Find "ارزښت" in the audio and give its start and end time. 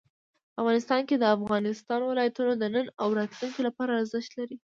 3.99-4.31